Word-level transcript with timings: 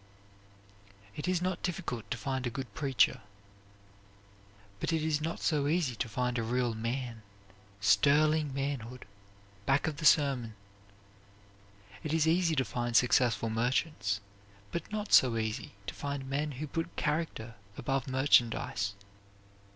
It 1.15 1.27
is 1.27 1.43
not 1.43 1.61
difficult 1.61 2.09
to 2.09 2.17
find 2.17 2.47
a 2.47 2.49
good 2.49 2.73
preacher; 2.73 3.21
but 4.79 4.91
it 4.91 5.03
is 5.03 5.21
not 5.21 5.41
so 5.41 5.67
easy 5.67 5.93
to 5.97 6.09
find 6.09 6.39
a 6.39 6.41
real 6.43 6.73
man, 6.73 7.21
sterling 7.81 8.51
manhood, 8.51 9.05
back 9.67 9.85
of 9.85 9.97
the 9.97 10.05
sermon. 10.05 10.55
It 12.01 12.13
is 12.15 12.27
easy 12.27 12.55
to 12.55 12.65
find 12.65 12.95
successful 12.97 13.51
merchants, 13.51 14.21
but 14.71 14.91
not 14.91 15.13
so 15.13 15.37
easy 15.37 15.75
to 15.85 15.93
find 15.93 16.27
men 16.27 16.53
who 16.53 16.65
put 16.65 16.95
character 16.95 17.53
above 17.77 18.07
merchandise. 18.07 18.95